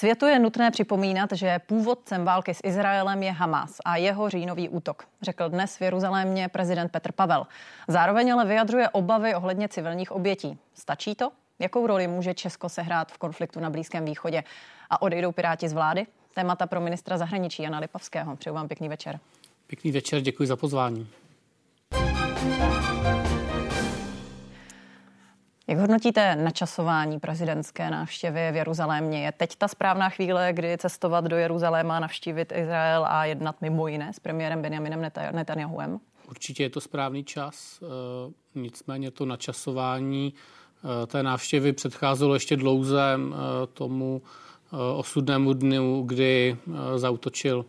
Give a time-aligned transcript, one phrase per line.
[0.00, 5.04] Světu je nutné připomínat, že původcem války s Izraelem je Hamas a jeho říjnový útok,
[5.22, 7.46] řekl dnes v Jeruzalémě prezident Petr Pavel.
[7.88, 10.58] Zároveň ale vyjadřuje obavy ohledně civilních obětí.
[10.74, 11.30] Stačí to?
[11.58, 14.44] Jakou roli může Česko sehrát v konfliktu na Blízkém východě?
[14.90, 16.06] A odejdou Piráti z vlády?
[16.34, 18.36] Témata pro ministra zahraničí Jana Lipavského.
[18.36, 19.18] Přeju vám pěkný večer.
[19.66, 21.08] Pěkný večer, děkuji za pozvání.
[25.70, 29.24] Jak hodnotíte načasování prezidentské návštěvy v Jeruzalémě?
[29.24, 34.12] Je teď ta správná chvíle, kdy cestovat do Jeruzaléma, navštívit Izrael a jednat mimo jiné
[34.12, 36.00] s premiérem Benjaminem Netanyahuem?
[36.28, 43.18] Určitě je to správný čas, eh, nicméně to načasování eh, té návštěvy předcházelo ještě dlouze
[43.18, 44.22] eh, tomu
[44.96, 46.56] osudnému dnu, kdy
[46.96, 47.64] zautočil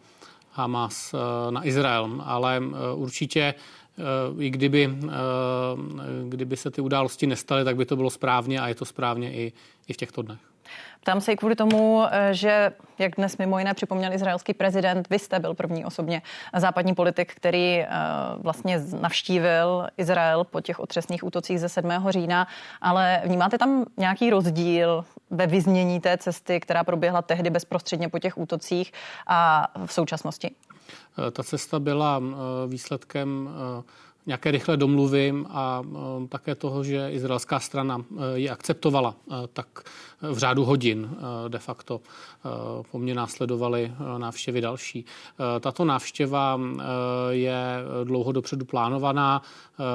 [0.52, 1.16] Hamas
[1.50, 2.22] na Izrael.
[2.24, 2.62] Ale
[2.96, 3.54] určitě
[4.40, 4.98] i kdyby,
[6.30, 9.54] kdyby se ty události nestaly, tak by to bylo správně a je to správně i,
[9.88, 10.51] i v těchto dnech.
[11.02, 15.20] Ptám se i kvůli tomu, eh, že, jak dnes mimo jiné připomněl izraelský prezident, vy
[15.20, 16.22] jste byl první osobně
[16.58, 17.88] západní politik, který eh,
[18.38, 21.92] vlastně navštívil Izrael po těch otřesných útocích ze 7.
[22.10, 22.48] října,
[22.82, 28.38] ale vnímáte tam nějaký rozdíl ve vyznění té cesty, která proběhla tehdy bezprostředně po těch
[28.38, 28.94] útocích
[29.28, 30.52] a v současnosti?
[31.28, 32.22] Eh, ta cesta byla
[32.68, 33.50] výsledkem
[34.26, 35.84] nějaké rychlé domluvy a
[36.30, 39.16] také toho, že izraelská strana ji akceptovala,
[39.54, 39.84] tak
[40.22, 41.10] v řádu hodin
[41.48, 42.02] de facto
[42.92, 45.06] po mně následovaly návštěvy další.
[45.60, 46.60] Tato návštěva
[47.30, 49.42] je dlouho dopředu plánovaná,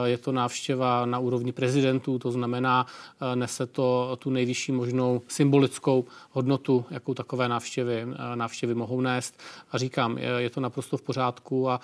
[0.04, 2.86] je to návštěva na úrovni prezidentů, to znamená,
[3.34, 9.40] nese to tu nejvyšší možnou symbolickou hodnotu, jakou takové návštěvy, návštěvy mohou nést.
[9.72, 11.80] A říkám, je to naprosto v pořádku a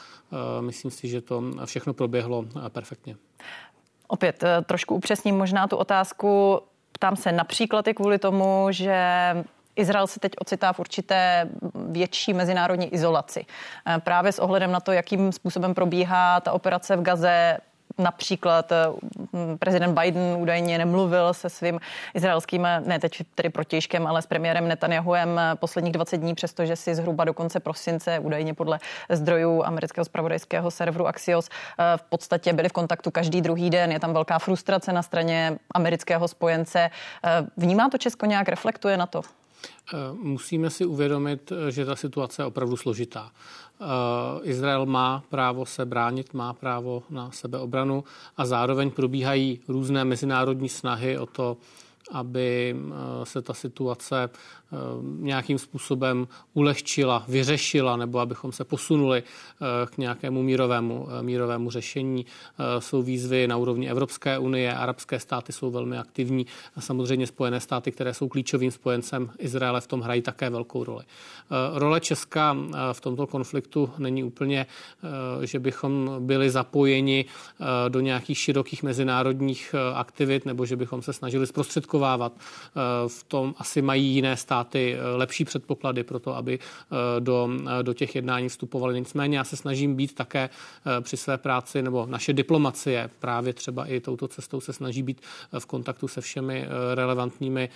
[0.60, 2.31] myslím si, že to všechno proběhlo
[2.68, 3.16] perfektně.
[4.08, 6.60] Opět trošku upřesním možná tu otázku.
[6.92, 9.04] Ptám se například i kvůli tomu, že
[9.76, 13.46] Izrael se teď ocitá v určité větší mezinárodní izolaci.
[13.86, 17.58] Eh, právě s ohledem na to, jakým způsobem probíhá ta operace v Gaze,
[17.98, 18.86] Například eh,
[19.58, 21.80] prezident Biden údajně nemluvil se svým
[22.14, 27.24] izraelským, ne teď tedy protějškem, ale s premiérem Netanyahuem posledních 20 dní, přestože si zhruba
[27.24, 28.78] do konce prosince, údajně podle
[29.10, 33.92] zdrojů amerického spravodajského serveru Axios, eh, v podstatě byli v kontaktu každý druhý den.
[33.92, 36.90] Je tam velká frustrace na straně amerického spojence.
[37.24, 39.22] Eh, vnímá to Česko nějak, reflektuje na to?
[40.12, 43.32] Musíme si uvědomit, že ta situace je opravdu složitá.
[43.82, 43.84] Eh,
[44.42, 48.04] Izrael má právo se bránit, má právo na sebeobranu
[48.36, 51.56] a zároveň probíhají různé mezinárodní snahy o to,
[52.12, 54.30] aby eh, se ta situace
[54.72, 54.76] Eh,
[55.18, 62.26] nějakým způsobem ulehčila, vyřešila, nebo abychom se posunuli eh, k nějakému mírovému, mírovému řešení.
[62.78, 66.46] Jsou výzvy na úrovni Evropské unie, arabské státy jsou velmi aktivní
[66.76, 71.04] a samozřejmě Spojené státy, které jsou klíčovým spojencem Izraele, v tom hrají také velkou roli.
[71.74, 72.56] Role Česka
[72.92, 74.66] v tomto konfliktu není úplně,
[75.42, 77.24] že bychom byli zapojeni
[77.88, 81.46] do nějakých širokých mezinárodních aktivit nebo že bychom se snažili
[82.02, 82.32] zprostředkovávat.
[83.08, 87.48] V tom asi mají jiné státy eh, lepší předpoklady pro to, aby eh, do,
[87.80, 88.94] eh, do těch jednání vstupovali.
[88.94, 90.50] Nicméně já se snažím být také
[91.00, 95.20] při své práci, nebo naše diplomacie právě třeba i touto cestou se snaží být
[95.58, 97.68] v kontaktu se všemi relevantními,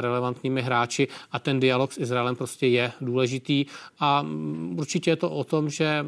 [0.00, 3.66] relevantními hráči a ten dialog s Izraelem prostě je důležitý
[3.98, 6.06] a mm, určitě je to o tom, že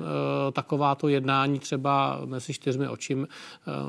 [0.53, 3.29] takováto jednání třeba mezi čtyřmi, očím,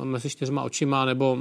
[0.03, 1.37] mezi čtyřma očima nebo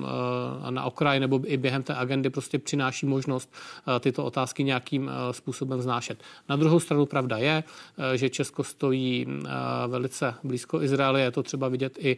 [0.70, 3.54] na okraji nebo i během té agendy prostě přináší možnost
[4.00, 6.22] tyto otázky nějak nějakým eh, způsobem znášet.
[6.48, 9.48] Na druhou stranu pravda je, eh, že Česko stojí eh,
[9.88, 11.20] velice blízko Izraeli.
[11.20, 12.16] Je to třeba vidět i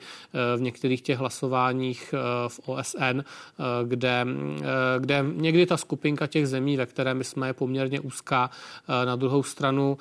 [0.56, 2.14] v některých těch hlasováních
[2.48, 3.20] v OSN,
[3.84, 4.26] kde,
[4.98, 8.50] kde někdy ta skupinka těch zemí, ve které my jsme, je poměrně úzká.
[8.88, 9.98] Na druhou stranu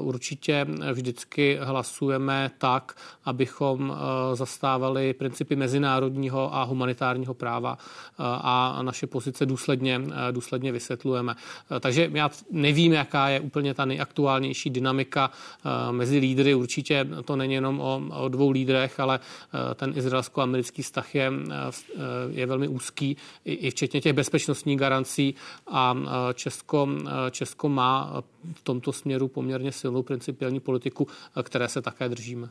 [0.00, 3.96] určitě vždycky hlasujeme tak, abychom
[4.34, 7.78] zastávali principy mezinárodního a humanitárního práva
[8.18, 9.06] a naše
[9.44, 10.00] důsledně,
[10.30, 11.34] důsledně vysvětlujeme.
[11.80, 16.54] Takže já nevím, jaká je úplně ta nejaktuálnější dynamika eh, mezi lídry.
[16.54, 22.00] Určitě to není jenom o, o dvou lídrech, ale eh, ten izraelsko-americký vztah je, eh,
[22.30, 25.34] je velmi úzký, i, i včetně těch bezpečnostních garancí
[25.66, 25.96] a
[26.34, 26.88] Česko,
[27.30, 28.22] Česko má
[28.54, 31.06] v tomto směru poměrně silnou principiální politiku,
[31.42, 32.48] které se také držíme.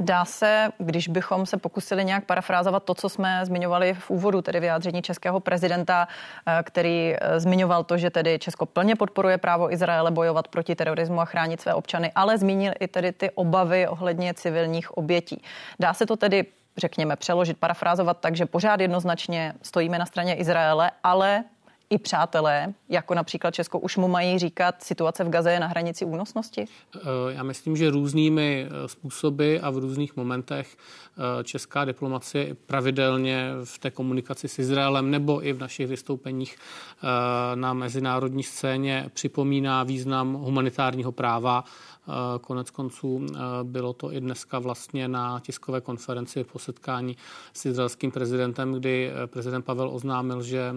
[0.00, 4.60] Dá se, když bychom se pokusili nějak parafrázovat to, co jsme zmiňovali v úvodu, tedy
[4.60, 6.08] vyjádření českého prezidenta,
[6.46, 11.20] eh, který eh, zmiňoval to, že tedy Česko plně podporuje právo Izraele bojovat proti terorismu
[11.20, 15.42] a chránit své občany, ale zmínil i tedy ty obavy ohledně civilních obětí.
[15.80, 16.46] Dá se to tedy
[16.76, 21.44] řekněme, přeložit, parafrázovat tak, že pořád jednoznačně stojíme na straně Izraele, ale
[21.90, 26.04] i přátelé, jako například Česko, už mu mají říkat, situace v Gaze je na hranici
[26.04, 26.64] únosnosti?
[26.96, 33.50] Eh, já myslím, že různými eh, způsoby a v různých momentech eh, česká diplomacie pravidelně
[33.64, 36.56] v té komunikaci s Izraelem nebo i v našich vystoupeních
[37.54, 41.64] na mezinárodní scéně připomíná význam humanitárního práva
[42.40, 43.26] Konec konců
[43.62, 47.16] bylo to i dneska vlastně na tiskové konferenci po setkání
[47.52, 50.72] s izraelským prezidentem, kdy prezident Pavel oznámil, že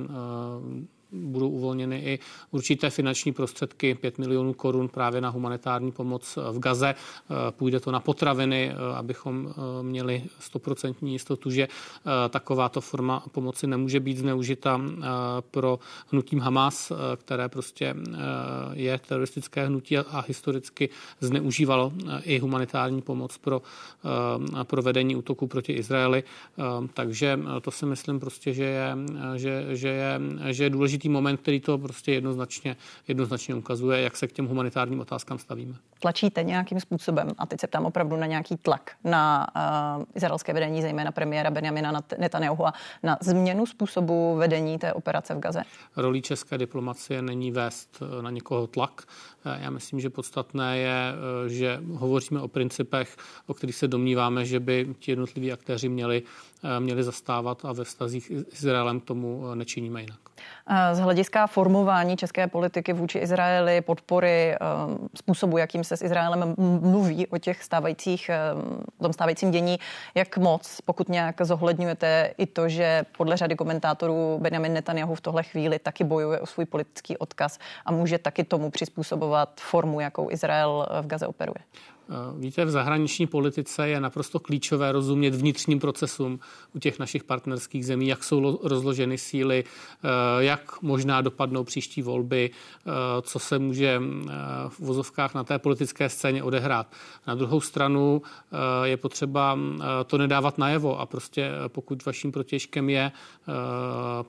[1.12, 2.20] budou uvolněny i
[2.52, 6.90] určité finanční prostředky, 5 milionů korun právě na humanitární pomoc v Gaze.
[6.90, 11.68] Eh, půjde to na potraviny, eh, abychom eh, měli stoprocentní jistotu, že
[12.30, 14.82] takováto forma pomoci nemůže být zneužita
[15.52, 15.80] pro
[16.12, 17.96] hnutím Hamas, které prostě
[18.74, 21.94] je teroristické hnutí a historicky zneužívalo
[22.24, 23.62] i humanitární pomoc pro
[24.64, 26.24] provedení útoku proti Izraeli.
[26.94, 28.98] Takže to si myslím prostě, že je,
[29.36, 30.20] že, že je,
[30.54, 32.76] že je důležité důležitý moment, který to prostě jednoznačně,
[33.08, 35.76] jednoznačně ukazuje, jak se k těm humanitárním otázkám stavíme.
[36.00, 39.48] Tlačíte nějakým způsobem, a teď se ptám opravdu na nějaký tlak na
[39.98, 42.66] uh, izraelské vedení, zejména premiéra Benjamina Netanyahu,
[43.04, 45.64] na změnu způsobu vedení té operace v Gaze?
[45.98, 49.04] Rolí české diplomacie není vést eh, na někoho tlak.
[49.46, 51.14] Eh, já myslím, že podstatné je,
[51.48, 53.18] že hovoříme o principech,
[53.48, 56.24] o kterých se domníváme, že by ti jednotliví aktéři měli,
[56.80, 60.20] měli zastávat a ve vztazích s Izraelem tomu nečiníme jinak.
[60.92, 64.56] Z hlediska formování české politiky vůči Izraeli, podpory,
[65.16, 68.30] způsobu, jakým se s Izraelem mluví o těch stávajících,
[69.00, 69.80] o tom stávajícím dění,
[70.16, 75.44] jak moc, pokud nějak zohledňujete i to, že podle řady komentátorů Benjamin Netanyahu v tohle
[75.44, 80.88] chvíli taky bojuje o svůj politický odkaz a může taky tomu přizpůsobovat formu, jakou Izrael
[81.02, 81.60] v Gaze operuje.
[82.10, 86.40] Eh, víte, v zahraniční politice je naprosto klíčové rozumět vnitřním procesům
[86.76, 90.08] u těch našich partnerských zemí, jak jsou rozloženy síly, eh,
[90.44, 94.02] jak možná dopadnou příští volby, eh, co se může
[94.70, 96.88] v vozovkách na té politické scéně odehrát.
[97.28, 98.22] Na druhou stranu
[98.84, 99.58] je potřeba
[100.06, 103.12] to nedávat najevo a prostě pokud vaším protěžkem je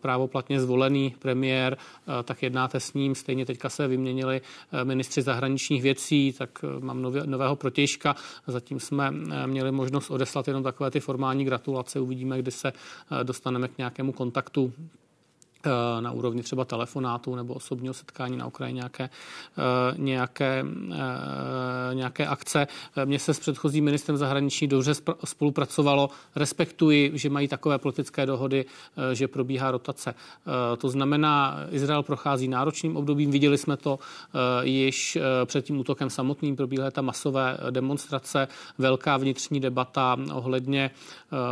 [0.00, 1.76] právoplatně zvolený premiér,
[2.24, 3.14] tak jednáte s ním.
[3.14, 4.40] Stejně teďka se vyměnili
[4.84, 8.16] ministři zahraničních věcí, tak mám nového protěžka protějška.
[8.46, 12.00] Zatím jsme eh, měli možnost odeslat jenom takové ty formální gratulace.
[12.00, 14.72] Uvidíme, kdy se eh, dostaneme k nějakému kontaktu
[16.00, 22.66] na úrovni třeba telefonátu nebo osobního setkání na Ukrajině nějaké, eh, nějaké, eh, nějaké akce.
[23.04, 24.92] Mně se s předchozím ministrem zahraničí dobře
[25.24, 26.10] spolupracovalo.
[26.36, 28.64] Respektuji, že mají takové politické dohody,
[29.12, 30.14] že probíhá rotace.
[30.78, 33.30] To znamená, Izrael prochází náročným obdobím.
[33.30, 33.98] Viděli jsme to
[34.62, 36.56] již před tím útokem samotným.
[36.56, 38.48] Probíhaly tam masové demonstrace,
[38.78, 40.90] velká vnitřní debata ohledně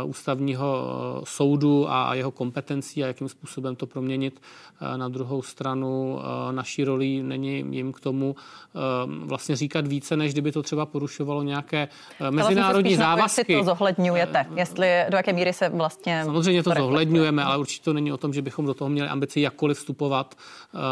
[0.05, 4.41] ústavního soudu a jeho kompetencí a jakým způsobem to pro proměnit.
[4.81, 10.17] Eh, na druhou stranu eh, naší roli není jim k tomu eh, vlastně říkat více,
[10.17, 11.87] než kdyby to třeba porušovalo nějaké
[12.29, 13.41] mezinárodní závazky.
[13.41, 16.21] Jestli to zohledňujete, jestli do jaké míry se vlastně...
[16.25, 19.09] Samozřejmě to, to zohledňujeme, ale určitě to není o tom, že bychom do toho měli
[19.09, 20.35] ambici jakkoliv vstupovat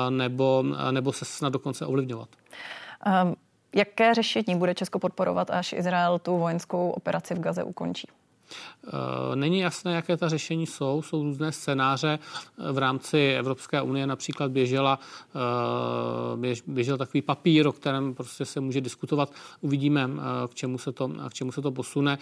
[0.09, 2.29] nebo, nebo se snad dokonce ovlivňovat.
[3.25, 3.35] Um,
[3.75, 8.07] jaké řešení bude Česko podporovat, až Izrael tu vojenskou operaci v Gaze ukončí?
[8.87, 11.01] Eh, není jasné, jaké ta řešení jsou.
[11.01, 12.19] Jsou různé scénáře.
[12.71, 14.99] V rámci Evropské unie například běžela,
[16.45, 19.33] eh, běžel takový papír, o kterém prostě se může diskutovat.
[19.61, 22.17] Uvidíme, eh, k čemu se to, k čemu se to posune.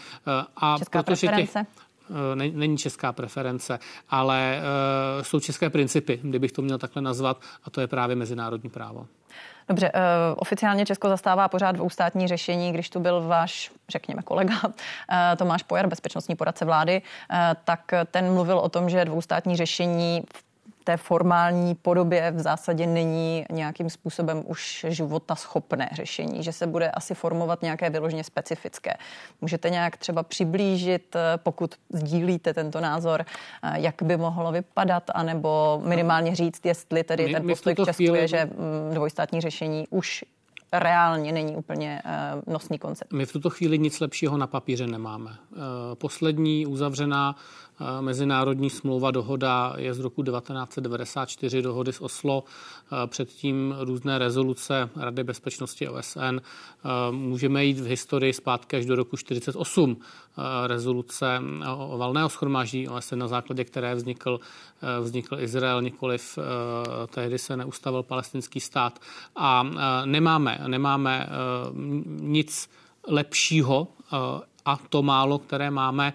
[0.55, 1.65] A Česká protože preference?
[1.65, 1.87] Těch,
[2.53, 3.79] není česká preference,
[4.09, 4.61] ale
[5.21, 9.07] jsou české principy, kdybych to měl takhle nazvat, a to je právě mezinárodní právo.
[9.69, 10.01] Dobře, uh,
[10.37, 14.73] oficiálně Česko zastává pořád dvoustátní řešení, když tu byl váš, řekněme, kolega uh,
[15.37, 20.46] Tomáš Pojar, bezpečnostní poradce vlády, uh, tak ten mluvil o tom, že dvoustátní řešení v
[20.87, 26.91] té formální podobě v zásadě není nějakým způsobem už života schopné řešení, že se bude
[26.91, 28.93] asi formovat nějaké vyloženě specifické.
[29.41, 33.25] Můžete nějak třeba přiblížit, pokud sdílíte tento názor,
[33.73, 38.19] jak by mohlo vypadat, anebo minimálně říct, jestli tedy my, ten postoj k Česku chvíli...
[38.19, 40.23] je, že mm, dvojstátní řešení už
[40.73, 43.13] reálně není úplně uh, nosný koncept.
[43.13, 45.31] My v tuto chvíli nic lepšího na papíře nemáme.
[45.31, 45.57] Uh,
[45.97, 47.35] poslední uzavřená
[48.01, 52.43] Mezinárodní smlouva dohoda je z roku 1994, dohody z Oslo,
[53.07, 56.39] předtím různé rezoluce Rady bezpečnosti OSN.
[57.11, 59.97] Můžeme jít v historii zpátky až do roku 1948,
[60.67, 61.41] rezoluce
[61.77, 64.39] o valného schromáždí OSN, na základě které vznikl,
[65.01, 66.39] vznikl Izrael, nikoliv
[67.09, 68.99] tehdy se neustavil palestinský stát.
[69.35, 69.63] A
[70.05, 71.29] nemáme, nemáme
[72.07, 72.69] nic
[73.07, 73.87] lepšího
[74.65, 76.13] a to málo, které máme,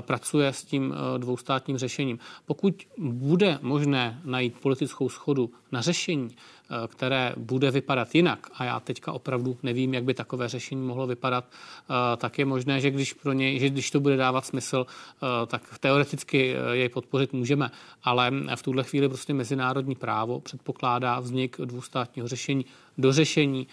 [0.00, 2.18] pracuje s tím dvoustátním řešením.
[2.46, 6.30] Pokud bude možné najít politickou schodu na řešení,
[6.70, 11.06] Eh, které bude vypadat jinak, a já teďka opravdu nevím, jak by takové řešení mohlo
[11.06, 14.86] vypadat, eh, tak je možné, že když, pro něj, že když to bude dávat smysl,
[14.86, 17.70] eh, tak teoreticky jej podpořit můžeme,
[18.02, 22.66] ale v tuhle chvíli prostě mezinárodní právo předpokládá vznik dvoustátního řešení
[22.98, 23.66] do řešení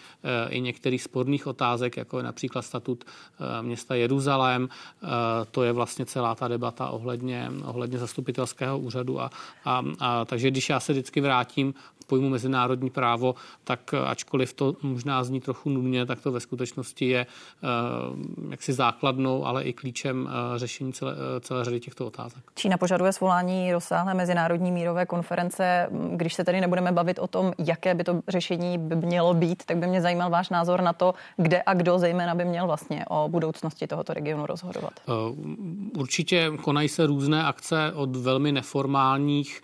[0.49, 3.05] i některých sporných otázek, jako je například statut
[3.61, 4.69] města Jeruzalém.
[5.51, 9.21] To je vlastně celá ta debata ohledně, ohledně zastupitelského úřadu.
[9.21, 9.29] A,
[9.65, 11.73] a, a, takže když já se vždycky vrátím
[12.07, 17.09] pojmu mezinárodní právo, tak eh, ačkoliv to možná zní trochu nudně, tak to ve skutečnosti
[17.09, 17.67] je eh,
[18.49, 22.43] jaksi základnou, ale i klíčem eh, řešení celé, celé řady těchto otázek.
[22.55, 25.87] Čína požaduje svolání rozsáhlé mezinárodní mírové konference.
[26.11, 29.77] Když se tedy nebudeme bavit o tom, jaké by to řešení by mělo být, tak
[29.77, 33.29] by mě zajímal váš názor na to, kde a kdo zejména by měl vlastně o
[33.29, 34.93] budoucnosti tohoto regionu rozhodovat.
[35.97, 39.61] Určitě konají se různé akce od velmi neformálních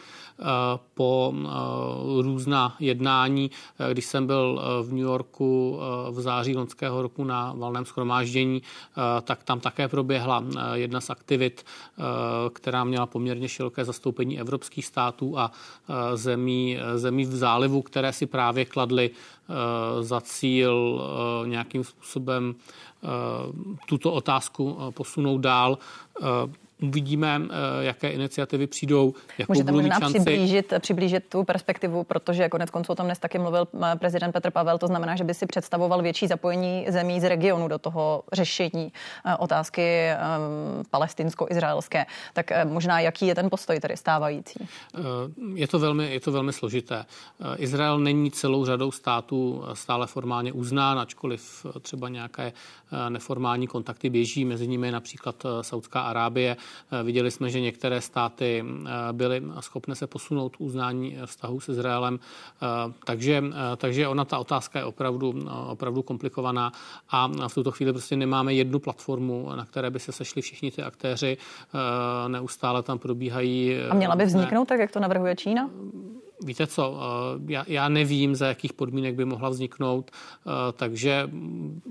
[0.94, 3.52] po eh, různá jednání.
[3.80, 5.80] Eh, když jsem byl eh, v New Yorku
[6.12, 8.62] v září loňského roku na valném schromáždění,
[9.24, 11.66] tak tam také proběhla jedna z aktivit,
[12.54, 15.52] která měla poměrně široké zastoupení evropských států a
[16.16, 19.10] zemí, zemí v zálivu, které si právě kladly
[20.02, 21.02] za cíl
[21.46, 22.56] nějakým způsobem
[23.86, 25.78] tuto otázku posunout dál.
[26.82, 29.14] Uvidíme, eh, jaké iniciativy přijdou.
[29.38, 30.20] Jakou Můžete možná šanci.
[30.20, 34.52] přiblížit, přiblížit tu perspektivu, protože konec konců o tom dnes taky mluvil eh, prezident Petr
[34.52, 38.94] Pavel, to znamená, že by si představoval větší zapojení zemí z regionu do toho řešení
[39.26, 40.12] eh, otázky
[40.92, 42.06] palestinsko-izraelské.
[42.34, 44.68] Tak možná jaký je ten postoj tady stávající?
[45.54, 47.06] Je to velmi, je to velmi složité.
[47.58, 52.54] Izrael není celou řadou států stále formálně uznán, ačkoliv třeba nějaké
[53.10, 56.58] neformální kontakty běží, mezi nimi například Saudská Arábie.
[56.92, 61.70] Eh, viděli jsme, že některé státy eh, byly schopné se posunout uznání eh, vztahu s
[61.70, 62.20] Izraelem,
[63.06, 63.44] takže,
[63.78, 65.34] takže ona ta otázka je opravdu,
[65.68, 66.72] opravdu komplikovaná
[67.10, 70.84] a v tuto chvíli prostě nemáme jednu platformu, na které by se sešli všichni ty
[70.84, 71.38] aktéři,
[72.28, 73.78] neustále tam probíhají.
[73.90, 75.70] A měla by vzniknout tak, jak to navrhuje Čína?
[76.46, 77.00] Víte co,
[77.48, 80.12] já, já nevím, za jakých podmínek by mohla vzniknout,
[80.74, 81.30] takže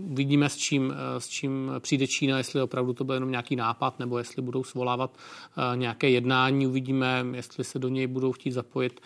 [0.08, 4.18] vidíme, s čím, s čím přijde Čína, jestli opravdu to byl jenom nějaký nápad, nebo
[4.18, 5.18] jestli budou svolávat
[5.74, 9.00] nějaké jednání, uvidíme, jestli se do něj budou chtít zapojit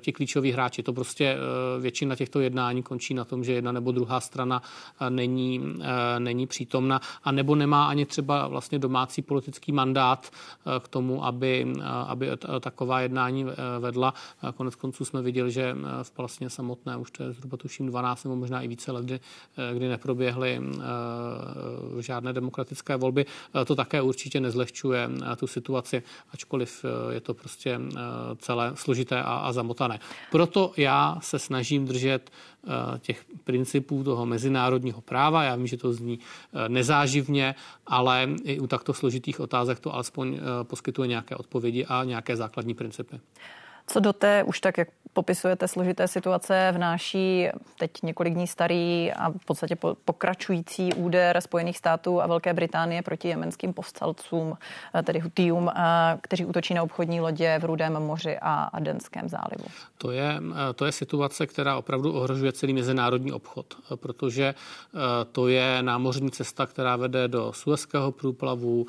[0.00, 0.82] ti klíčoví hráči.
[0.82, 1.36] To prostě
[1.80, 4.62] většina těchto jednání končí na tom, že jedna nebo druhá strana
[5.08, 5.74] není,
[6.18, 10.30] není přítomna a nebo nemá ani třeba vlastně domácí politický mandát
[10.80, 11.72] k tomu, aby,
[12.06, 12.28] aby
[12.60, 13.46] taková jednání
[13.78, 14.14] vedla.
[14.54, 18.36] Konec konců jsme viděli, že v Palestině samotné už to je zhruba tuším 12 nebo
[18.36, 19.20] možná i více let, kdy,
[19.74, 20.60] kdy neproběhly
[21.98, 23.26] žádné demokratické volby.
[23.66, 26.02] To také určitě nezlehčuje tu situaci,
[26.32, 27.80] ačkoliv je to prostě
[28.40, 29.98] celé složité a, a zamotané.
[30.30, 32.30] Proto já se snažím držet
[32.98, 35.44] těch principů toho mezinárodního práva.
[35.44, 36.18] Já vím, že to zní
[36.68, 37.54] nezáživně,
[37.86, 43.20] ale i u takto složitých otázek to alespoň poskytuje nějaké odpovědi a nějaké základní principy.
[43.86, 47.48] Co do té už tak, jak popisujete složité situace, vnáší
[47.78, 53.28] teď několik dní starý a v podstatě pokračující úder Spojených států a Velké Británie proti
[53.28, 54.54] jemenským povstalcům,
[54.94, 59.64] eh, tedy Hutijům, eh, kteří útočí na obchodní lodě v Rudém moři a Adenském zálivu.
[59.98, 60.40] To je,
[60.70, 64.54] eh, to je situace, která opravdu ohrožuje celý mezinárodní obchod, protože
[65.32, 68.86] to je námořní cesta, která vede do Suezského průplavu,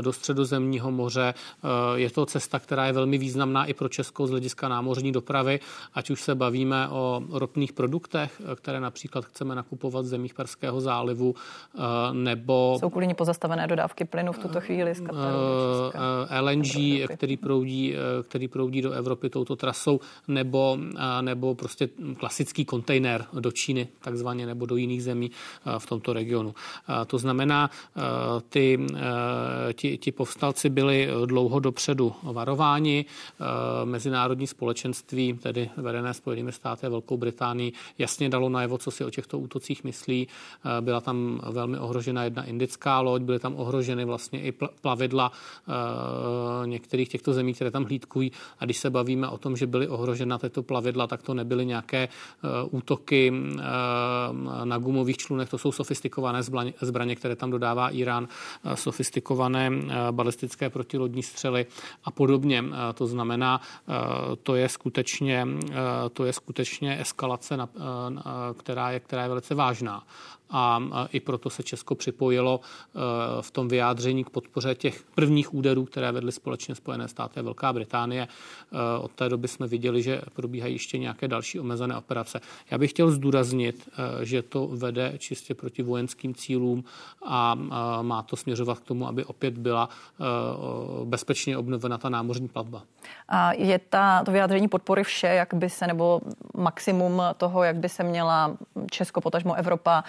[0.00, 1.34] do středozemního moře.
[1.94, 5.60] Je to cesta, která je velmi významná i pro Českou z hlediska námořní dopravy,
[5.94, 11.34] ať už se bavíme o ropných produktech, které například chceme nakupovat z zemích Perského zálivu,
[11.74, 11.80] eh,
[12.12, 12.76] nebo...
[12.80, 15.38] Jsou kvůli ní pozastavené dodávky plynu v tuto chvíli z Kataru?
[16.28, 20.78] Eh, LNG, který proudí, eh, který proudí do Evropy touto trasou, nebo,
[21.20, 25.30] nebo prostě klasický kontejner do Číny, takzvaně, nebo do jiných zemí
[25.78, 26.54] v tomto regionu.
[27.06, 27.70] To znamená,
[28.48, 28.86] ty,
[29.72, 33.04] ti, ti povstalci byli dlouho dopředu varováni.
[33.84, 39.04] Mezinárodní mezinárodní společenství, tedy vedené Spojenými státy a Velkou Británii, jasně dalo najevo, co si
[39.04, 40.28] o těchto útocích myslí.
[40.28, 46.66] Eh, byla tam velmi ohrožena jedna indická loď, byly tam ohroženy vlastně i plavidla eh,
[46.66, 48.32] některých těchto zemí, které tam hlídkují.
[48.58, 52.08] A když se bavíme o tom, že byly ohrožena tyto plavidla, tak to nebyly nějaké
[52.08, 53.32] eh, útoky
[54.64, 56.42] na gumových člunech, to jsou sofistikované
[56.80, 58.28] zbraně, které tam dodává Irán,
[58.74, 59.70] sofistikované
[60.10, 61.66] balistické protilodní střely
[62.04, 62.64] a podobně.
[62.94, 63.60] To znamená,
[64.42, 65.43] to je skutečně,
[66.12, 67.56] to je skutečně eskalace,
[68.56, 70.02] která je, která je velice vážná.
[70.50, 70.80] A
[71.12, 72.60] i proto se Česko připojilo
[73.40, 77.72] v tom vyjádření k podpoře těch prvních úderů, které vedly společně Spojené státy a Velká
[77.72, 78.28] Británie.
[79.00, 82.40] Od té doby jsme viděli, že probíhají ještě nějaké další omezené operace.
[82.70, 83.88] Já bych chtěl zdůraznit,
[84.22, 86.84] že to vede čistě proti vojenským cílům
[87.26, 87.54] a
[88.02, 89.88] má to směřovat k tomu, aby opět byla
[91.04, 92.82] bezpečně obnovena ta námořní platba.
[93.28, 96.20] A je ta, to vyjádření podpory vše, jak by se, nebo
[96.56, 98.56] maximum toho, jak by se měla
[98.90, 100.04] Česko, potažmo Evropa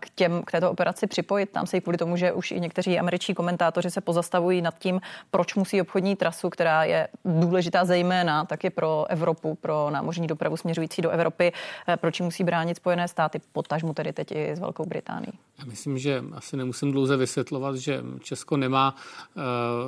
[0.00, 1.50] k, těm, k této operaci připojit?
[1.50, 5.00] Tam se i kvůli tomu, že už i někteří američtí komentátoři se pozastavují nad tím,
[5.30, 11.02] proč musí obchodní trasu, která je důležitá zejména taky pro Evropu, pro námořní dopravu směřující
[11.02, 11.52] do Evropy,
[11.88, 15.32] eh, proč musí bránit Spojené státy, potažmo tedy teď i s Velkou Británií.
[15.64, 18.94] Myslím, že asi nemusím dlouze vysvětlovat, že Česko nemá
[19.34, 19.42] uh,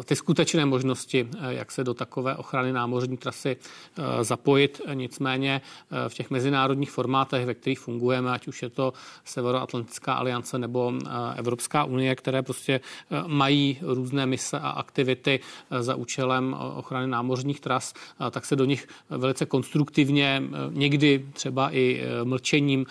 [0.04, 4.80] ty skutečné možnosti, uh, jak se do takové ochrany námořní trasy uh, zapojit.
[4.94, 5.60] Nicméně
[6.08, 8.92] v těch mezinárodních formátech, ve kterých fungujeme, ať už je to
[9.24, 10.92] Severoatlantická aliance nebo
[11.36, 12.80] Evropská unie, které prostě
[13.26, 15.40] mají různé mise a aktivity
[15.80, 17.94] za účelem ochrany námořních tras,
[18.30, 22.86] tak se do nich velice konstruktivně, někdy třeba i mlčením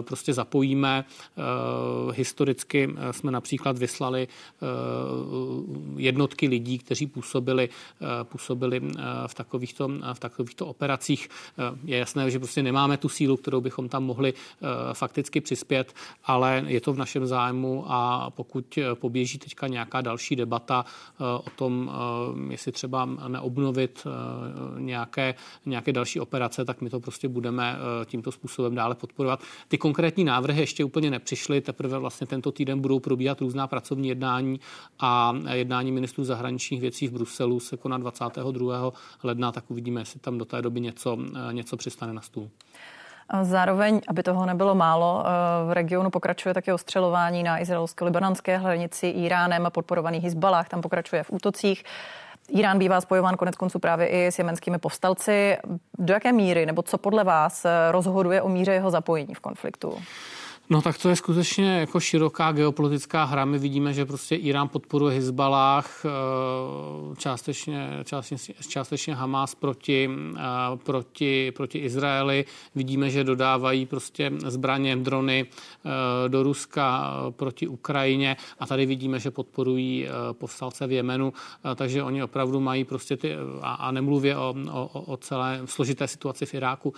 [0.00, 1.04] prostě zapojíme.
[2.22, 4.66] Historicky eh, jsme například vyslali eh,
[5.96, 8.80] jednotky lidí, kteří působili, eh, působili
[9.26, 11.28] v, takovýchto, v takovýchto operacích.
[11.84, 14.34] Je jasné, že prostě nemáme tu sílu, kterou bychom tam mohli
[14.92, 20.84] fakticky přispět, ale je to v našem zájmu a pokud poběží teďka nějaká další debata
[21.18, 21.90] o tom,
[22.50, 24.06] jestli třeba neobnovit
[24.78, 25.34] nějaké,
[25.66, 27.76] nějaké další operace, tak my to prostě budeme
[28.06, 29.42] tímto způsobem dále podporovat.
[29.68, 34.08] Ty konkrétní návrhy ještě úplně nepřišly, teprve vlastně vlastně tento týden budou probíhat různá pracovní
[34.08, 34.60] jednání
[35.00, 38.92] a jednání ministrů zahraničních věcí v Bruselu se koná 22.
[39.22, 41.18] ledna, tak uvidíme, jestli tam do té doby něco,
[41.52, 42.50] něco přistane na stůl.
[43.42, 45.24] Zároveň, aby toho nebylo málo,
[45.68, 50.68] v regionu pokračuje také ostřelování na izraelsko-libanonské hranici Iránem a podporovaný Hizbalách.
[50.68, 51.84] Tam pokračuje v útocích.
[52.48, 55.56] Irán bývá spojován konec konců právě i s jemenskými povstalci.
[55.98, 59.98] Do jaké míry, nebo co podle vás rozhoduje o míře jeho zapojení v konfliktu?
[60.70, 63.44] No tak to je skutečně jako široká geopolitická hra.
[63.44, 66.08] My vidíme, že prostě Irán podporuje Hezbalách, eh,
[67.16, 70.40] částečně, částečně, částečně Hamas proti, eh,
[70.76, 72.44] proti, proti Izraeli.
[72.74, 79.30] Vidíme, že dodávají prostě zbraně, drony eh, do Ruska proti Ukrajině a tady vidíme, že
[79.30, 81.32] podporují povstalce v Jemenu,
[81.74, 86.46] takže oni opravdu mají prostě ty, a, a nemluvě o, o, o celé složité situaci
[86.46, 86.94] v Iráku,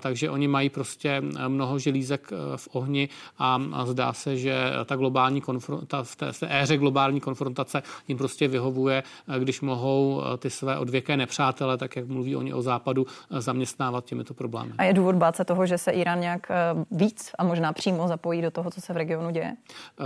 [0.00, 3.07] takže oni mají prostě mnoho želízek v ohni
[3.38, 7.82] a, a zdá se, že ta globální konfronta, v té, v té éře globální konfrontace
[8.08, 9.02] jim prostě vyhovuje,
[9.38, 14.72] když mohou ty své odvěké nepřátele, tak jak mluví oni o západu, zaměstnávat těmito problémy.
[14.78, 16.46] A je důvod bát se toho, že se Irán nějak
[16.90, 19.56] víc a možná přímo zapojí do toho, co se v regionu děje?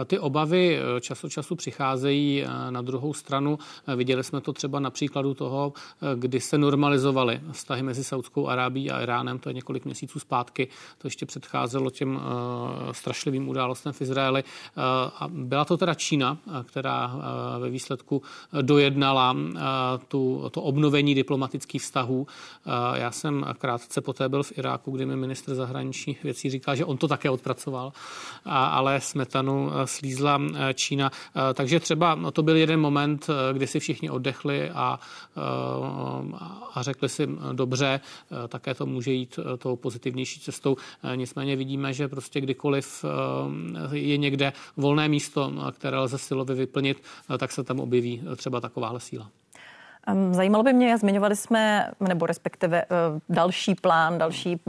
[0.07, 3.59] Ty obavy čas od času přicházejí na druhou stranu.
[3.97, 5.73] Viděli jsme to třeba na příkladu toho,
[6.15, 10.69] kdy se normalizovaly vztahy mezi Saudskou Arábí a Iránem, to je několik měsíců zpátky.
[10.99, 12.21] To ještě předcházelo těm
[12.95, 14.45] strašlivým událostem v Izraeli.
[14.45, 14.81] Eh,
[15.19, 18.23] a byla to teda Čína, eh, která eh, ve výsledku
[18.63, 19.37] dojednala
[20.09, 22.27] tu, to obnovení diplomatických vztahů.
[22.95, 26.97] Já jsem krátce poté byl v Iráku, kdy mi ministr zahraničních věcí říkal, že on
[26.97, 27.93] to také odpracoval,
[28.45, 30.41] ale smetanu slízla
[30.75, 31.11] Čína.
[31.55, 35.01] Takže třeba to byl jeden moment, kdy si všichni oddechli a,
[36.75, 38.01] a řekli si dobře,
[38.49, 40.77] také to může jít tou pozitivnější cestou.
[41.15, 47.03] Nicméně vidíme, že prostě kdykoliv Eh, je někde volné místo, které lze silově vyplnit,
[47.35, 49.31] eh, tak se tam objeví třeba takováhle síla.
[50.31, 52.87] Zajímalo by mě, zmiňovali jsme, nebo respektive eh,
[53.29, 54.61] další plán, další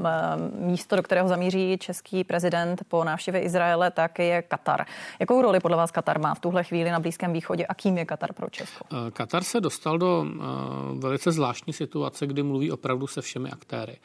[0.60, 4.86] místo, do kterého zamíří český prezident po návštěvě Izraele, tak je Katar.
[5.20, 8.06] Jakou roli podle vás Katar má v tuhle chvíli na Blízkém východě a kým je
[8.06, 8.86] Katar pro Česko?
[9.14, 10.26] Katar se dostal do
[10.94, 13.98] velice zvláštní situace, kdy mluví opravdu se všemi aktéry.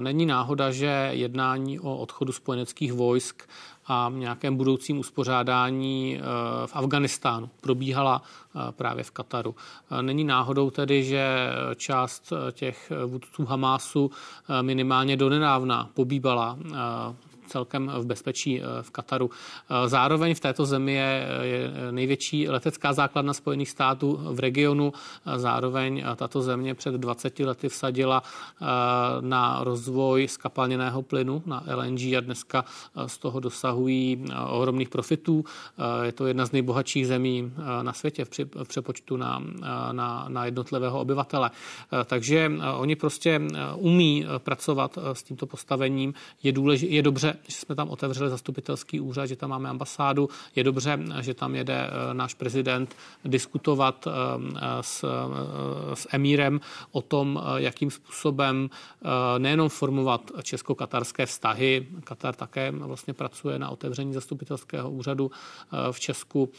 [0.00, 3.42] Není náhoda, že jednání o odchodu spojeneckých vojsk
[3.86, 6.22] a nějakém budoucím uspořádání eh,
[6.66, 9.54] v Afganistánu probíhala eh, právě v Kataru.
[9.90, 14.10] Eh, není náhodou tedy, že část těch vůdců Hamásu
[14.62, 16.58] minimálně donedávna pobývala
[17.46, 19.30] celkem v bezpečí eh, v Kataru.
[19.30, 24.92] Eh, zároveň v této zemi je, je největší letecká základna Spojených států v regionu.
[25.26, 28.22] Eh, zároveň tato země před 20 lety vsadila
[29.20, 32.64] na rozvoj skapalněného plynu, na LNG a dneska
[33.06, 35.44] z toho dosahují ohromných profitů.
[36.02, 37.52] Je to jedna z nejbohatších zemí
[37.82, 39.42] na světě v přepočtu na,
[39.92, 41.50] na, na jednotlivého obyvatele.
[42.04, 43.40] Takže oni prostě
[43.76, 46.14] umí pracovat s tímto postavením.
[46.42, 50.28] Je, důlež, je dobře, dobře, že jsme tam otevřeli zastupitelský úřad, že tam máme ambasádu.
[50.56, 54.08] Je dobře, že tam jede náš prezident diskutovat
[54.80, 55.04] s,
[55.94, 56.60] s emírem
[56.92, 58.70] o tom, jakým způsobem
[59.38, 61.86] nejenom formovat česko-katarské vztahy.
[62.04, 65.30] Katar také vlastně pracuje na otevření zastupitelského úřadu
[65.90, 66.50] v Česku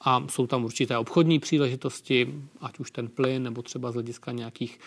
[0.00, 4.80] a jsou tam určité obchodní příležitosti, ať už ten plyn nebo třeba z hlediska nějakých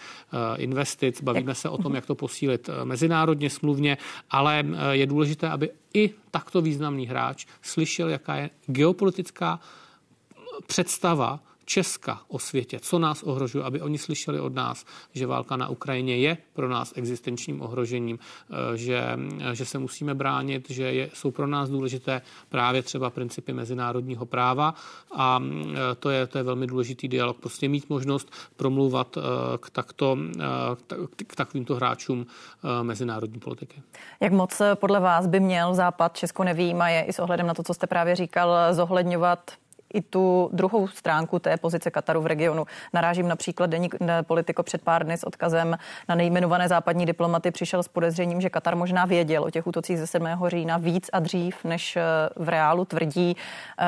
[0.58, 1.22] investic.
[1.22, 3.98] Bavíme se o tom, jak to posílit mezinárodně smluvně,
[4.30, 9.60] ale je důležité, aby i takto významný hráč slyšel, jaká je geopolitická
[10.68, 11.40] představa
[11.72, 16.18] Česka o světě, co nás ohrožuje, aby oni slyšeli od nás, že válka na Ukrajině
[16.18, 19.04] je pro nás existenčním ohrožením, eh, že,
[19.54, 24.74] že se musíme bránit, že je, jsou pro nás důležité právě třeba principy mezinárodního práva
[25.16, 27.38] a eh, to je, to je velmi důležitý dialog.
[27.40, 29.22] Prostě mít možnost promluvat eh,
[29.58, 30.18] k, takto,
[31.28, 32.26] k takovýmto hráčům
[32.82, 33.82] mezinárodní politiky.
[34.20, 37.54] Jak moc podle vás by měl Západ, Česko nevím, a je i s ohledem na
[37.54, 39.52] to, co jste právě říkal, zohledňovat
[39.94, 42.66] i tu druhou stránku té pozice Kataru v regionu.
[42.94, 43.90] Narážím například denní
[44.22, 45.78] politiko před pár dny s odkazem
[46.10, 50.08] na nejmenované západní diplomaty přišel s podezřením, že Katar možná věděl o těch útocích ze
[50.08, 50.28] 7.
[50.48, 52.02] října víc a dřív, než eh,
[52.36, 53.38] v reálu tvrdí.
[53.80, 53.86] Eh,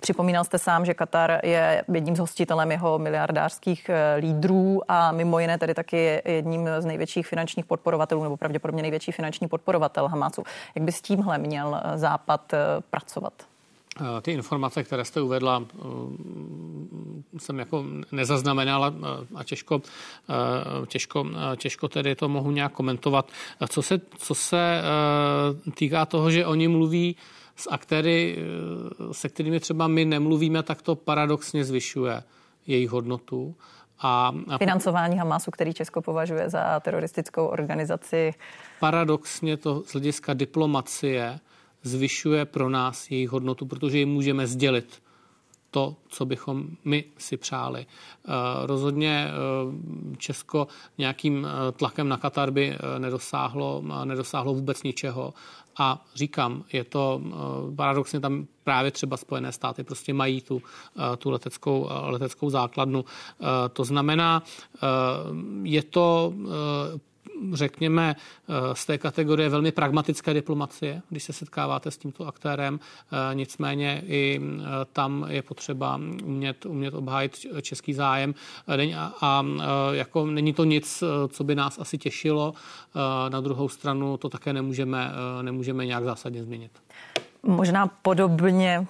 [0.00, 5.38] připomínal jste sám, že Katar je jedním z hostitelem jeho miliardářských eh, lídrů a mimo
[5.38, 10.42] jiné tedy taky jedním z největších finančních podporovatelů nebo pravděpodobně největší finanční podporovatel Hamasu.
[10.74, 12.52] Jak by s tímhle měl Západ
[12.90, 13.32] pracovat?
[14.00, 15.78] Eh, ty informace, které jste uvedla, eh,
[17.38, 19.82] jsem jako nezaznamenala eh, a těžko,
[20.86, 21.26] těžko,
[21.56, 23.30] těžko tedy to mohu nějak komentovat.
[23.68, 24.82] Co se, co se
[25.74, 27.16] týká toho, že oni mluví
[27.56, 28.38] s aktéry,
[29.12, 32.22] se kterými třeba my nemluvíme, tak to paradoxně zvyšuje
[32.66, 33.54] jejich hodnotu.
[34.00, 38.34] A, Financování Hamasu, který Česko považuje za teroristickou organizaci.
[38.80, 41.40] Paradoxně to z hlediska diplomacie
[41.84, 45.02] zvyšuje pro nás jejich hodnotu, protože jim můžeme sdělit
[45.74, 47.86] to, co bychom my si přáli.
[47.86, 48.30] Eh,
[48.66, 50.66] rozhodně eh, Česko
[50.98, 55.34] nějakým eh, tlakem na Katar by nedosáhlo, nedosáhlo vůbec ničeho.
[55.78, 57.20] A říkám, je to
[57.76, 60.62] paradoxně tam právě třeba Spojené státy prostě mají tu,
[61.18, 63.04] tu leteckou, leteckou základnu.
[63.72, 64.42] To znamená,
[65.62, 66.32] je to
[67.52, 72.80] řekněme, eh, z té kategorie velmi pragmatické diplomacie, když se setkáváte s tímto aktérem.
[72.80, 78.34] Eh, nicméně i eh, tam je potřeba umět, umět obhájit český zájem.
[79.20, 79.44] A
[79.92, 82.54] jako není to nic, co by nás asi těšilo.
[83.28, 85.10] Na druhou stranu to také nemůžeme,
[85.42, 86.70] nemůžeme nějak zásadně změnit.
[87.42, 88.86] Možná podobně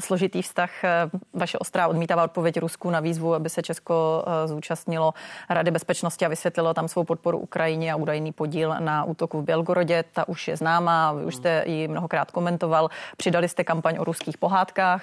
[0.00, 0.84] složitý vztah.
[0.84, 5.14] Eh, vaše ostrá odmítavá odpověď Rusku na výzvu, aby se Česko eh, zúčastnilo
[5.50, 10.04] Rady bezpečnosti a vysvětlilo tam svou podporu Ukrajině a údajný podíl na útoku v Bělgorodě.
[10.12, 12.88] Ta už je známá, vy už jste ji mnohokrát komentoval.
[13.16, 15.02] Přidali jste kampaň o ruských pohádkách,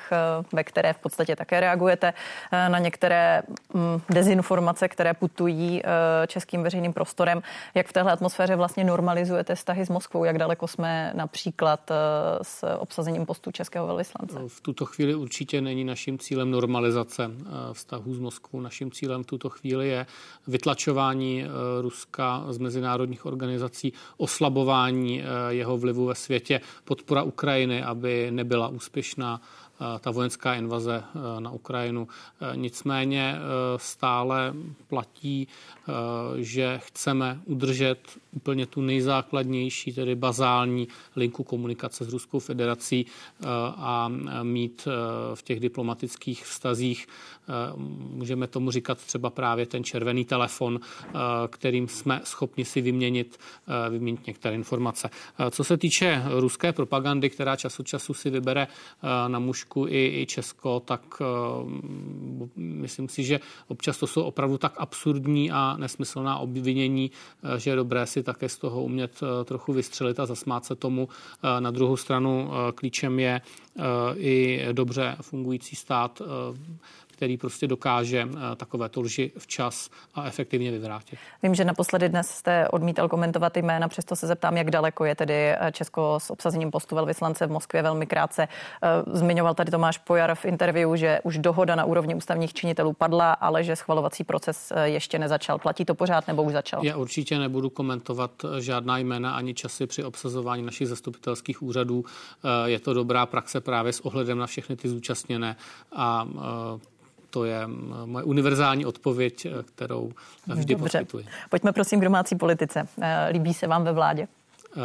[0.53, 2.13] ve které v podstatě také reagujete
[2.67, 3.41] na některé
[3.73, 5.83] mm, dezinformace, které putují
[6.27, 7.41] českým veřejným prostorem.
[7.73, 10.23] Jak v téhle atmosféře vlastně normalizujete vztahy s Moskvou?
[10.23, 11.91] Jak daleko jsme například
[12.41, 14.22] s obsazením postu českého velvyslance?
[14.31, 14.55] Šance?
[14.55, 18.61] V tuto chvíli určitě není naším cílem normalizace eh, vztahů s Moskvou.
[18.61, 20.05] Naším cílem v tuto chvíli je
[20.47, 21.47] vytlačování eh,
[21.81, 29.41] Ruska z mezinárodních organizací, oslabování eh, jeho vlivu ve světě, podpora Ukrajiny, aby nebyla úspěšná
[29.99, 31.03] ta vojenská invaze
[31.39, 32.07] na Ukrajinu.
[32.55, 33.35] Nicméně
[33.77, 34.53] stále
[34.87, 35.47] platí,
[36.37, 37.99] že chceme udržet
[38.31, 43.05] úplně tu nejzákladnější, tedy bazální linku komunikace s Ruskou federací
[43.75, 44.11] a
[44.43, 44.87] mít
[45.33, 47.07] v těch diplomatických vztazích,
[48.09, 50.79] můžeme tomu říkat třeba právě ten červený telefon,
[51.47, 53.39] kterým jsme schopni si vyměnit,
[53.89, 55.09] vyměnit některé informace.
[55.51, 58.67] Co se týče ruské propagandy, která čas od času si vybere
[59.27, 61.21] na mužku i, i Česko, tak
[62.55, 67.11] myslím si, že občas to jsou opravdu tak absurdní a nesmyslná obvinění,
[67.57, 71.07] že je dobré si také z toho umět trochu vystřelit a zasmát se tomu.
[71.59, 73.41] Na druhou stranu klíčem je
[74.17, 76.21] i dobře fungující stát,
[77.13, 81.19] který prostě dokáže eh, takovéto lži včas a efektivně vyvrátit.
[81.43, 85.33] Vím, že naposledy dnes jste odmítal komentovat jména, přesto se zeptám, jak daleko je tedy
[85.33, 88.47] eh, Česko s obsazením postu velvyslance v Moskvě velmi krátce.
[88.47, 93.33] Eh, zmiňoval tady Tomáš Pojar v interview, že už dohoda na úrovni ústavních činitelů padla,
[93.33, 95.59] ale že schvalovací proces ještě nezačal.
[95.59, 96.85] Platí to pořád nebo už začal?
[96.85, 102.05] Já určitě nebudu komentovat žádná jména ani časy při obsazování našich zastupitelských úřadů.
[102.65, 105.55] Je to dobrá praxe právě s ohledem na všechny ty zúčastněné
[105.95, 106.27] a
[107.33, 107.67] to je
[108.05, 110.11] moje univerzální odpověď, eh, kterou
[110.55, 110.99] vždy Dobře.
[110.99, 111.25] poskytuji.
[111.49, 112.87] Pojďme prosím k domácí politice.
[113.01, 114.27] Eh, líbí se vám ve vládě?
[114.75, 114.81] Uh,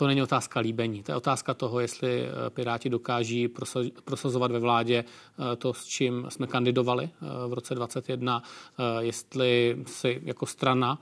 [0.00, 1.02] to není otázka líbení.
[1.02, 3.48] To je otázka toho, jestli Piráti dokáží
[4.04, 5.04] prosazovat ve vládě
[5.58, 7.10] to, s čím jsme kandidovali
[7.48, 8.42] v roce 2021,
[9.00, 10.98] jestli si jako strana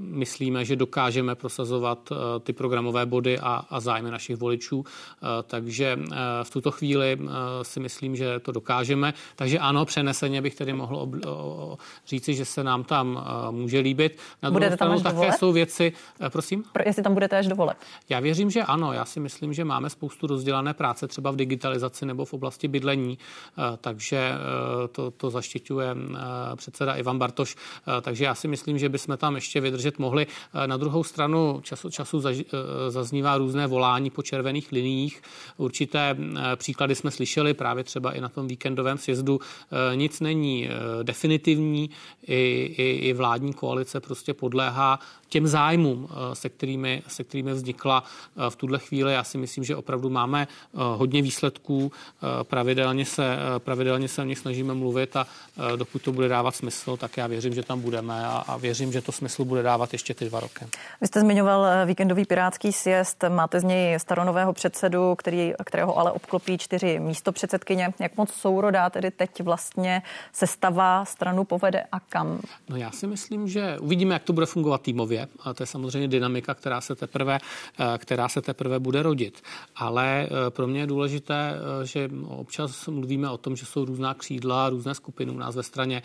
[0.00, 4.84] myslíme, že dokážeme prosazovat ty programové body a, a zájmy našich voličů.
[5.46, 5.98] Takže
[6.42, 7.18] v tuto chvíli
[7.62, 9.14] si myslím, že to dokážeme.
[9.36, 11.08] Takže ano, přeneseně bych tedy mohl
[12.06, 14.18] říci, že se nám tam může líbit.
[14.42, 15.92] Na budete tam až také jsou věci,
[16.32, 16.64] prosím?
[16.86, 17.76] Jestli tam budete až dovolit.
[18.08, 18.92] Já věřím, že ano.
[18.92, 23.18] Já si myslím, že máme spoustu rozdělané práce třeba v digitalizaci nebo v oblasti bydlení,
[23.80, 24.32] takže
[24.92, 25.96] to, to zaštiťuje
[26.56, 27.56] předseda Ivan Bartoš.
[28.02, 30.26] Takže já si myslím, že bychom tam ještě vydržet mohli.
[30.66, 32.22] Na druhou stranu času, času
[32.88, 35.22] zaznívá různé volání po červených liniích.
[35.56, 36.16] Určité
[36.56, 39.40] příklady jsme slyšeli právě třeba i na tom víkendovém sjezdu.
[39.94, 40.68] Nic není
[41.02, 41.90] definitivní,
[42.26, 44.98] i, i, i vládní koalice prostě podléhá
[45.30, 49.12] těm zájmům, eh, se kterými, se kterými vznikla eh, v tuhle chvíli.
[49.12, 51.92] Já si myslím, že opravdu máme eh, hodně výsledků,
[52.42, 55.26] pravidelně se, pravidelně se o nich snažíme mluvit a
[55.76, 59.02] dokud to bude dávat smysl, tak já věřím, že tam budeme a, a věřím, že
[59.02, 60.64] to smysl bude dávat ještě ty dva roky.
[61.00, 66.58] Vy jste zmiňoval víkendový pirátský sjezd, máte z něj staronového předsedu, který, kterého ale obklopí
[66.58, 67.94] čtyři místo předsedkyně.
[67.98, 72.40] Jak moc sourodá tedy teď vlastně sestava stranu povede a kam?
[72.68, 76.08] No já si myslím, že uvidíme, jak to bude fungovat týmově a to je samozřejmě
[76.08, 79.42] dynamika, která se teprve, eh, která se teprve bude rodit.
[79.76, 84.14] Ale eh, pro mě je důležité, eh, že občas mluvíme o tom, že jsou různá
[84.14, 86.02] křídla, různé skupiny u nás ve straně,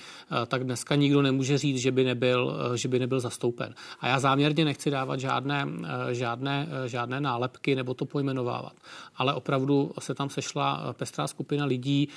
[0.47, 3.75] tak dneska nikdo nemůže říct, že by nebyl, že by nebyl zastoupen.
[3.99, 5.67] A já záměrně nechci dávat žádné,
[6.11, 8.73] žádné, žádné nálepky nebo to pojmenovávat.
[9.15, 12.09] Ale opravdu se tam sešla pestrá skupina lidí,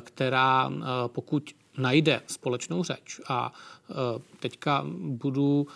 [0.00, 0.70] která
[1.06, 3.52] pokud najde společnou řeč a
[4.40, 5.66] teďka budu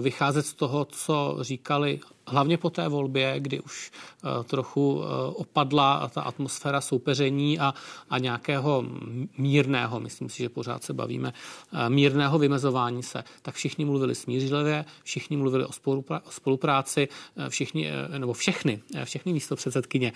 [0.00, 6.10] vycházet z toho, co říkali hlavně po té volbě, kdy už eh, trochu eh, opadla
[6.14, 7.74] ta atmosféra soupeření a,
[8.10, 8.84] a nějakého
[9.38, 14.84] mírného, myslím si, že pořád se bavíme, eh, mírného vymezování se, tak všichni mluvili smířlivě,
[15.02, 15.70] všichni mluvili o
[16.30, 17.08] spolupráci,
[17.48, 20.12] všichni, nebo všechny, všechny místo předsedkyně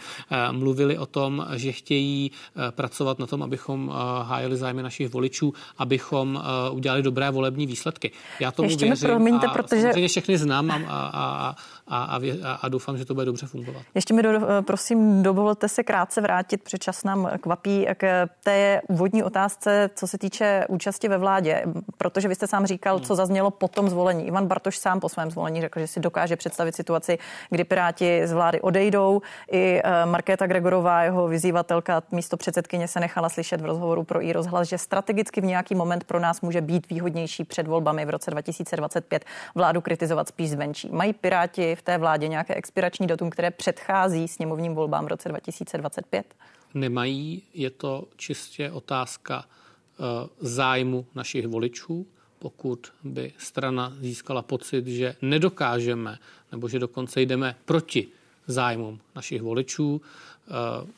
[0.51, 2.31] mluvili o tom, že chtějí
[2.71, 8.11] pracovat na tom, abychom hájili zájmy našich voličů, abychom udělali dobré volební výsledky.
[8.41, 9.81] Já tomu Ještě věřím mi promiňte, a protože...
[9.83, 13.83] samozřejmě všechny znám a, a, a, a, a, a, doufám, že to bude dobře fungovat.
[13.95, 14.31] Ještě mi do,
[14.67, 20.65] prosím dovolte se krátce vrátit, čas nám kvapí k té úvodní otázce, co se týče
[20.69, 21.65] účasti ve vládě,
[21.99, 24.27] protože vy jste sám říkal, co zaznělo po tom zvolení.
[24.27, 27.19] Ivan Bartoš sám po svém zvolení řekl, že si dokáže představit situaci,
[27.51, 29.23] kdy Piráti z vlády odejdou.
[29.51, 34.33] I eh, Markéta Gregorová, jeho vyzývatelka, místo předsedkyně se nechala slyšet v rozhovoru pro i
[34.33, 38.31] rozhlas, že strategicky v nějaký moment pro nás může být výhodnější před volbami v roce
[38.31, 40.89] 2025 vládu kritizovat spíš zvenčí.
[40.93, 46.35] Mají Piráti v té vládě nějaké expirační datum, které předchází sněmovním volbám v roce 2025?
[46.75, 50.05] Nemají, je to čistě otázka uh,
[50.41, 52.07] zájmu našich voličů.
[52.39, 56.19] Pokud by strana získala pocit, že nedokážeme,
[56.53, 58.09] nebo že dokonce jdeme proti
[58.47, 60.89] zájmům našich voličů, uh,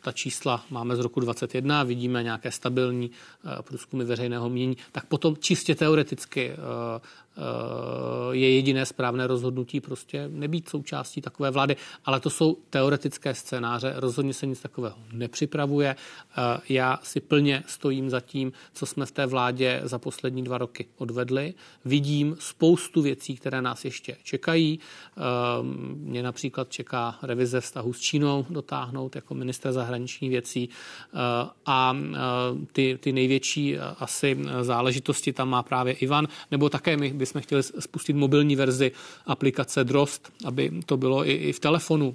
[0.00, 3.10] ta čísla máme z roku 2021, vidíme nějaké stabilní
[3.62, 6.52] průzkumy veřejného mínění, tak potom čistě teoreticky
[7.36, 13.92] Eh, je jediné správné rozhodnutí prostě nebýt součástí takové vlády, ale to jsou teoretické scénáře,
[13.96, 15.96] rozhodně se nic takového nepřipravuje.
[15.96, 20.58] Eh, já si plně stojím za tím, co jsme v té vládě za poslední dva
[20.58, 21.54] roky odvedli.
[21.84, 24.80] Vidím spoustu věcí, které nás ještě čekají.
[25.16, 25.20] Eh,
[25.94, 29.34] mě například čeká revize vztahu s Čínou dotáhnout jako
[29.72, 30.68] ministra zahraničních věcí
[31.66, 31.96] a
[32.72, 38.16] ty, ty největší asi záležitosti tam má právě Ivan, nebo také my bychom chtěli spustit
[38.16, 38.92] mobilní verzi
[39.26, 42.14] aplikace Drost, aby to bylo i, i v telefonu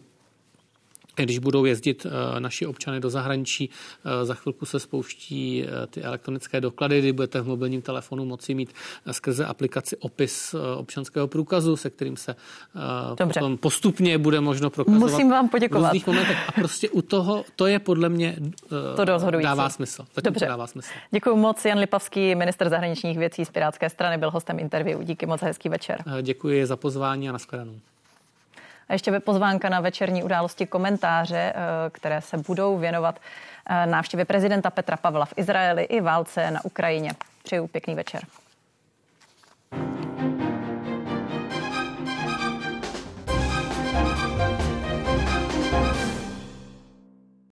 [1.25, 3.69] když budou jezdit eh, naši občany do zahraničí,
[4.05, 8.53] eh, za chvilku se spouští eh, ty elektronické doklady, kdy budete v mobilním telefonu moci
[8.53, 8.73] mít
[9.11, 12.35] skrze aplikaci opis občanského průkazu, se kterým se
[13.17, 13.39] Dobře.
[13.39, 15.11] potom postupně bude možno prokazovat.
[15.11, 15.93] Musím vám poděkovat.
[16.47, 18.35] A prostě u toho, to je podle mě
[18.95, 19.05] to
[19.41, 20.05] dává smysl.
[20.15, 20.45] Zatím Dobře.
[20.45, 20.89] dává smysl.
[21.11, 21.65] Děkuji moc.
[21.65, 25.03] Jan Lipavský, minister zahraničních věcí z Pirátské strany, byl hostem interview.
[25.03, 26.03] Díky moc, hezký večer.
[26.21, 27.79] Děkuji za pozvání a nashledanou.
[28.89, 33.19] A ještě by pozvánka na večerní události komentáře, eh, které se budou věnovat
[33.69, 37.11] eh, návštěvě prezidenta Petra Pavla v Izraeli i válce na Ukrajině.
[37.43, 38.21] Přeju pěkný večer.